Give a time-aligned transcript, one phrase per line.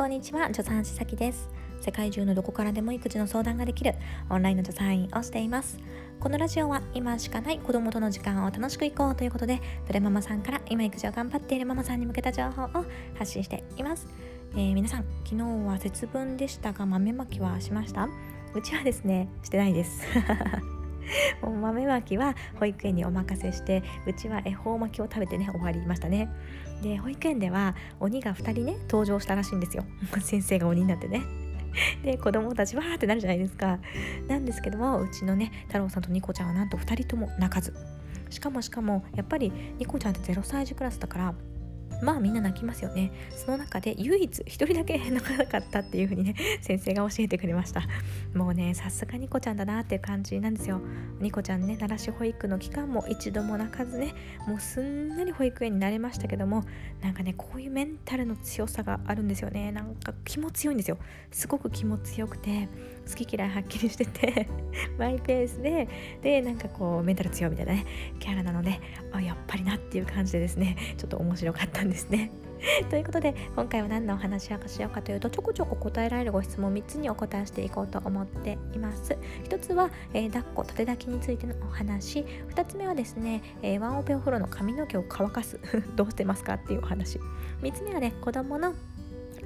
[0.00, 1.50] こんにちは助産師さきです。
[1.82, 3.92] 世界中のどこからでも育児の相談ができる
[4.30, 5.78] オンラインの助産院をしています。
[6.18, 12.84] このラジオは今しかない子供との時間を楽しくいこうということでプレママさんから今育児を頑張っているママさんに向けた情報を
[13.18, 14.06] 発信しています。
[14.54, 18.08] えー、皆さん昨日は節分でしたが豆まきはしました？
[18.54, 20.00] うちはですねしてないです。
[21.42, 26.28] 豆まきは保育園にお任せしてうちは恵方巻きを食べてね終わりましたね。
[26.82, 29.84] で保育園では鬼が2人ね登場したらしいんですよ。
[30.20, 31.22] 先生が鬼になってね。
[32.02, 33.78] で子供たちわーってなるじゃないですか。
[34.28, 37.74] なんですけどもうちのね太郎さんとニコちゃんはなんと2人とも泣かず。
[38.28, 41.34] しかもしかもやっぱりニコちゃんって0歳児クラスだから
[42.02, 43.12] まあみんな泣きますよね。
[43.36, 47.82] その中で唯一一人だけ泣かなかったっていう風にね 先生が教えてくれました。
[48.34, 50.80] もうねさすがニコちゃんだなっていう感じなんですよ。
[51.20, 54.14] ニコちゃんね奈良市保育の期間も一度も泣かずね
[54.46, 56.64] もうすんなり保育園になれましたけども
[57.02, 59.72] なんかねこういうメンタルの強さがあるんですよね。
[59.72, 60.98] なんか気も強いんですよ。
[61.30, 62.68] すごく気も強くて
[63.08, 64.48] 好き嫌いはっきりしてて
[64.98, 65.88] マイペースで
[66.22, 67.84] でなんかこうメンタル強いみたいなね
[68.18, 68.80] キャラなので
[69.12, 72.30] あやっぱりなっていう感じでですねちょっと面白かったんですね。
[72.90, 79.16] ということで今回は何のお話をしようかというとちょこちょこ答えられるご質問3つにお答えしていこうと思っています。
[79.44, 82.24] 1つは、えー、抱っこ立て抱きについてのお話。
[82.54, 85.58] 2つ目はですね、えー、ワンオペお風呂の髪の毛を乾かす。
[85.96, 87.18] どうしてますかっていうお話。
[87.62, 88.74] 3つ目はね子供の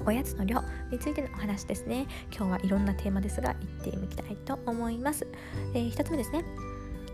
[0.05, 0.61] おやつの量
[0.91, 2.07] についてのお話ですね。
[2.35, 5.25] 今日はいろんなテーマですが行ってみたいと思います、
[5.73, 6.43] えー、1つ目ですね。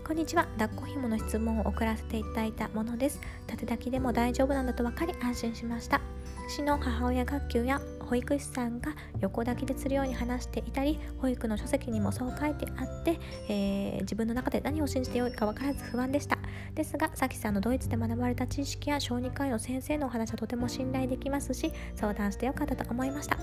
[0.04, 0.46] こんにちは。
[0.58, 3.20] 抱っこ紐の質問を送らせていただいたものです。
[3.46, 6.00] 立て抱きでも大丈夫なんだと分かり安心しました。
[6.48, 7.80] 市の母親学級や
[8.12, 13.18] 保育士さんが横抱きでするように話していたり保育の書籍にもそう書いてあって、
[13.48, 16.36] えー、自分の中で何を信じてよいか分からず不安でした。
[16.74, 23.38] ですがさきさんのドイツで学ばれた知識や小児科医の先生のお話はとても信頼できますし相談してよかったと思いました。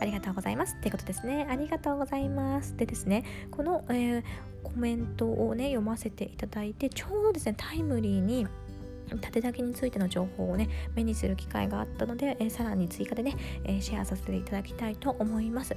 [0.00, 0.74] ありがとうございます。
[0.74, 1.46] っていうことですね。
[1.48, 2.76] ありがとうございます。
[2.76, 4.22] でですねこの、えー、
[4.64, 8.48] コメントをね読ませていただいてちょうどですねタイムリーに
[9.16, 15.74] 縦抱きについての情報をね目にする機会があったので、えー、さらに追加でね、えー、シェアさせていただきたいと思います。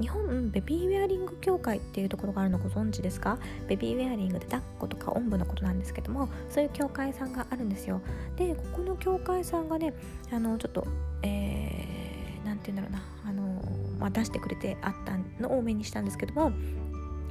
[0.00, 3.38] 日本ベビーウェアリング協会っていうところがあるのご存知ですか？
[3.68, 8.00] ベビーウェアリングで抱っことかおんぶのことなんですけどもそういう協会さんがあるんですよ。
[8.36, 9.94] でここの協会さんがね
[10.32, 10.84] あのちょっと
[11.22, 13.62] えー、て言うんだろうなあの、
[13.98, 16.52] まあ、出してくれてあったのを目にしたんですけども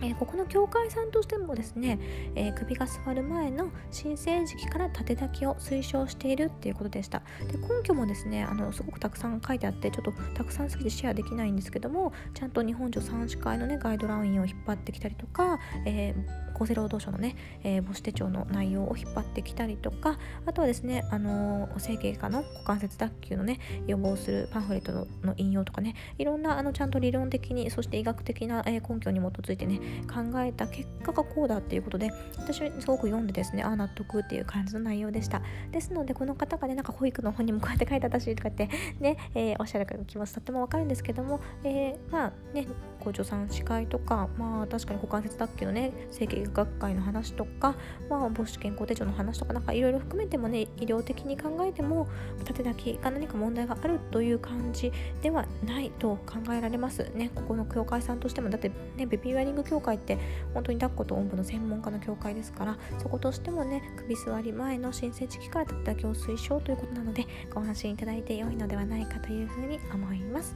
[0.02, 2.00] えー、ここの教会さんとしてもですね、
[2.36, 7.22] えー、首が座る前の新生時期から縦抱きを推奨しているっていうことでした。
[7.52, 35.42] で根拠もですねあのすごくたくさん書いてあってちょっとたくさんすぎてシェアできないんですけどもちゃんと日本助産師会のねガイドラインを引っ張ってきたりとか、えー厚生労働省のね、えー、母子手帳の内容を引っ張ってきたりとかあとはですね、あのー、整形外科の股関節脱臼のね予防するパンフレットの引用とかねいろんなあのちゃんと理論的にそして医学的な、えー、根拠に基づいてね考えた結果がこうだっていうことで私はすごく読んでですねああ納得っていう感じの内容でした。
[35.72, 42.68] ですのでこの方がねなんか保育の本にもこうやって書いてあったしとかってね、えー、おっしゃる気持ちとってもわかるんですけども、えー、まあね
[43.04, 47.76] 校長さん司会とかまあ確かに股関節脱臼のね整形学会の話とか、
[48.10, 52.08] まあ、母子健康手帳の話とかなんかいろいろ含めてもね医療的に考えても
[52.46, 54.92] 縦抱きが何か問題があるという感じ
[55.22, 57.10] ではないと考えられます。
[57.14, 60.20] ねここの協会さんとしてもだってねベビーウェアリング協会って
[60.54, 70.56] 本当に抱っことおんぶの専門家の協会ですからそことしてもね首座り前の新生時期から縦抱きを推奨ということなのでご安心いただいて良いのではないかというふうに思います。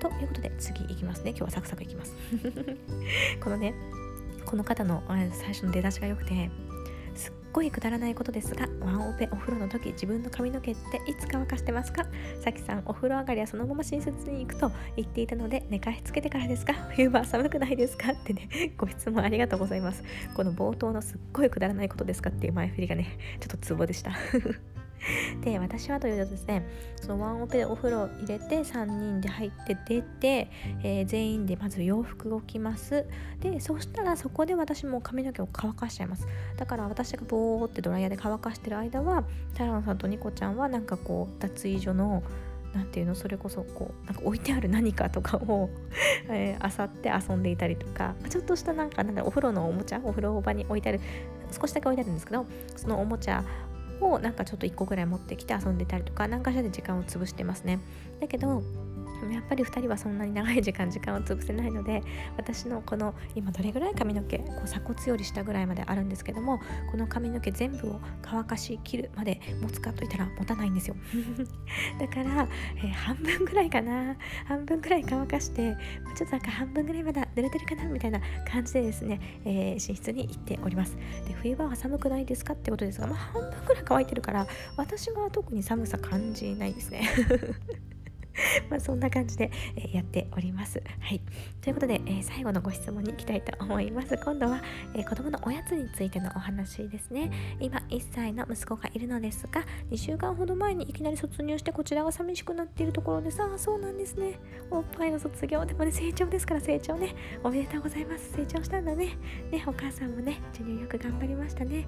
[0.00, 1.30] ということで次いきますね。
[1.30, 2.14] 今日はサクサクいきます。
[3.42, 3.74] このね
[4.44, 6.50] この方の最初の出だしが良くて
[7.52, 12.06] すっごいくだらないことですがワンオペお風呂の時自分の髪の毛っていつ乾かしてますか？
[12.42, 16.72] さきさんお風呂上がりはそのまま寝室に行くと言っていたので寝かしつけてからですか？
[16.96, 18.12] 冬場寒くないですか？
[18.12, 18.48] ってね
[18.78, 20.02] ご質問ありがとうございます。
[20.34, 22.30] この冒頭のすっごいくだらないことですか？
[22.30, 24.12] っていう前振りがねちょっとツボでした。
[25.42, 26.66] で私はというとですね
[27.00, 30.50] そのワンオペでお風呂入れて3人で入って出て、
[30.82, 33.04] えー、全員でまず洋服を着ます。
[33.40, 36.26] でそしたらそこで私も髪の毛を乾かしちゃいます。
[36.56, 42.22] だから私がボーってドライヤーで乾かしてる間はタランさんとニコちゃんはなんかこう脱衣所の
[42.74, 45.68] なんていうのそれこそこうなんか置いてある何かとかを
[46.30, 51.00] えー、って遊んでいたりとかちょっとしたなんかなんだお風呂のおもちゃお風呂場に置いてある
[51.50, 52.46] 少しだけ置いてあるんですけど
[52.76, 53.44] そのおもちゃ
[54.04, 57.78] をなんかちょっと1個ぐらい持ってきて遊んでたりとか何かしらで時間を潰してますね。
[58.20, 58.62] だけど
[59.30, 62.02] やっぱり2人はそんなに長い時間時間を潰せないので
[62.36, 66.60] 私のこの今どれぐらい髪の毛こう鎖骨より下ぐらいまであるんですけども
[66.90, 70.96] この髪の毛全部を乾かし切るまで持つかといったら持たないんですよ。
[72.00, 74.16] だから、えー、半分ぐらいかな。
[74.46, 75.76] 半分ぐらい乾かして
[76.16, 78.20] ちょっとなんか半分ぐらいまだ濡れてるかなみたいな
[78.50, 80.96] 感じでですね、えー、寝室に行っております。
[81.26, 84.46] で冬場は寒くないですかってことですが、まあ、半分ぐらい乾いてるから
[84.76, 87.08] 私は特に寒さ感じないですね。
[88.70, 89.50] まあそんな感じで、
[89.92, 90.82] やっております。
[91.00, 91.20] はい。
[91.60, 94.16] ということで、え、最後のご質問に行きたいと思います。
[94.16, 94.62] 今度は、
[94.94, 97.30] えー、子供のおやつについてのお話ですね。
[97.60, 104.38] 今、1歳の息子がいるのですが、2週間ほど前にいきなり卒業してこちらが寂しくなっているところでさあ、そうなんですね。
[104.70, 105.64] おっぱいの卒業。
[105.64, 107.14] でもね、成長ですから成長ね。
[107.42, 108.32] おめでとうございます。
[108.32, 109.16] 成長したんだね。
[109.50, 111.86] ね、お母さんもね、授乳よく頑張りましたね。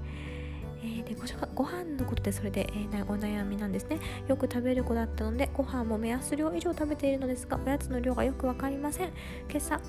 [0.85, 1.17] えー、で
[1.55, 3.99] ご飯のことでそれで、えー、お悩みなんですね。
[4.29, 9.09] よく食べる子だったのでご飯も目安量以上食べているのですがおやつの量がよく分かりません。
[9.49, 9.81] 今朝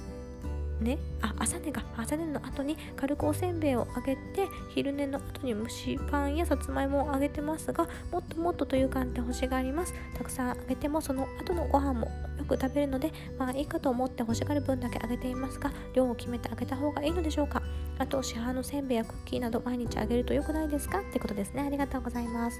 [0.80, 9.94] ね、あ朝寝が朝寝の後に軽くおせんべいをあげて昼寝の後に蒸しパンやさつまいもをあげてますがもっともっとという感じで欲しがります。
[10.18, 12.12] たくさんあげてもその後のご飯も
[12.45, 17.62] く食べるのでまあいいかと思って欲しがる分だけあげていますが量を決めてあげた方がいいのでしょうか？
[17.97, 21.00] あと市販のせんべいやクッキーなど毎日あげると良くないですか？
[21.00, 21.63] ってことですね。
[21.63, 22.59] ありがとうございます。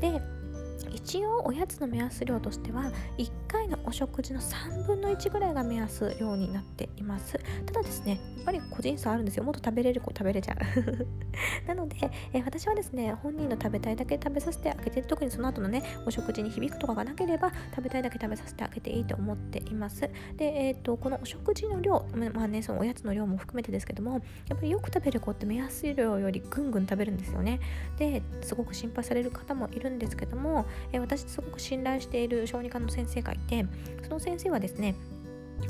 [0.00, 0.20] で
[0.94, 7.38] 一応おやつの目安量としては1回のお食事の3分の1ぐらいが目安量になっています。
[7.66, 9.44] ただですねやっぱり個人差あるんですよ。
[9.44, 11.06] もっと食べれる子食べれちゃう。
[11.66, 11.96] なので、
[12.32, 20.02] え私はですね本人の食べたいだけ食べさせてあげて特にその後のねお食事に響くとかがなければ食べたいだけ食べさせてあげていいと思っています。
[20.36, 24.12] で、えーと、このお食事の量まあねそのおやつの量も含めてですけども
[24.48, 27.60] やっぱりよく食べる子って目安量よりぐんぐん食べるんですよね。
[27.96, 33.66] ですごく心配される方もいるんですけども、え私すごく信頼している小児科の先生がいて
[34.02, 34.94] その先生はですね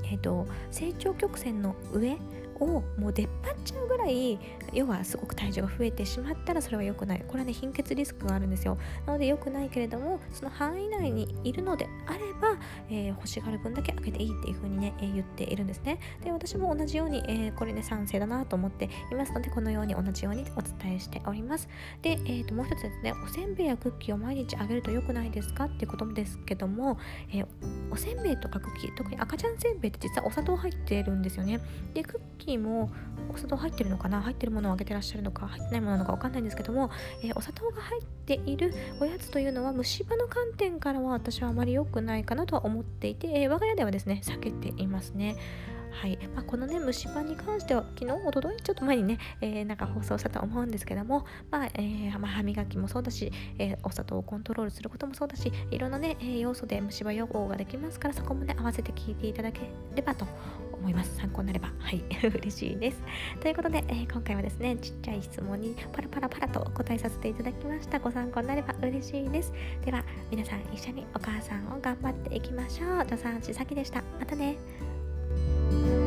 [0.05, 2.17] えーと成長曲線の上
[2.61, 4.39] をもう出っ張っちゃうぐらい
[4.73, 7.25] 要はすごく体重が増えてしまったらそれは良くない。
[7.27, 8.77] これはね貧血リスクがあるんですよ。
[9.07, 12.59] なので良くないけれどもその範囲内にいるのであれば、
[12.89, 15.99] えー、欲しがる分だけ開けていいっていう風にね、えー、言っているんですね。
[16.23, 21.69] で私も同じように、えー、これね賛成だなと思っていますのでこのように同じようにお伝えしております。
[22.03, 23.13] で、えー、ともう一つですね。
[23.25, 26.99] おせんべいやクッキーを毎日あげると良くないですかっていうことですけども、
[27.33, 27.47] えー、
[27.91, 31.61] おせんべいとかクッキー特に赤ちゃんせんべいって実はお砂糖入ってるんですよね。
[31.95, 32.91] でクッキーも
[33.33, 34.23] お砂糖入ってるのかな？
[34.23, 36.91] 入ってるものをあげてらっしゃるのか入ってないものなのかわかんないんですけども、
[37.23, 45.37] えー、お砂糖が入っているおやつというのは虫歯の観点からは私はあまり良くないかなとは思っていて、えー、我が家ではですね避けていますね。
[45.95, 53.31] はいまあ、このね虫歯に関しては昨日おとといちょっと前にね、えー、なんか放送したと思うんですけども、まあえー、まあ、歯磨きもそうだし、
[53.61, 59.61] えー、お砂糖をコントロールすることもそうだしいろんなね、え要素で虫歯予防ができますからそこもね合わせて聞いていただけ
[59.95, 60.27] ればと
[60.85, 61.17] 思います。
[61.17, 63.03] 参考になれば、はい、 嬉しいです。
[63.41, 67.99] ということで、えー、今回はですね、ちっちゃい質問にパラパラパラとお答えさせていただきました。
[67.99, 69.53] ご参考になれば嬉しいです。
[69.85, 73.05] では、皆さん一緒にお母さんを頑張っていきましょう。
[73.05, 74.03] 助産師さきでした。
[74.21, 76.04] またね。